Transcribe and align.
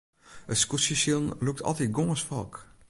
It 0.53 0.57
skûtsjesilen 0.61 1.25
lûkt 1.45 1.65
altyd 1.67 1.91
gâns 1.97 2.21
folk. 2.29 2.53